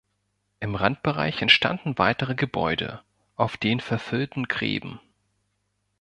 Im 0.59 0.73
Randbereich 0.73 1.43
entstanden 1.43 1.99
weitere 1.99 2.33
Gebäude 2.33 3.03
auf 3.35 3.55
den 3.57 3.79
verfüllten 3.79 4.47
Gräben. 4.47 4.99